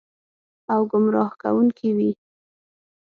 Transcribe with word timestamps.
او 0.73 0.81
ګمراه 0.91 1.31
کوونکې 1.41 1.89
وي. 1.97 2.11